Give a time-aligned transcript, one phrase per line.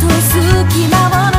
[0.00, 1.33] と隙間を